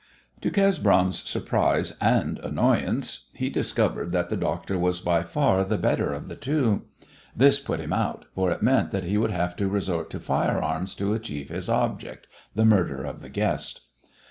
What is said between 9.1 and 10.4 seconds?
would have to resort to